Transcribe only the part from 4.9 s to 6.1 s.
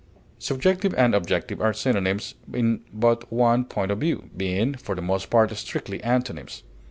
the most part, strictly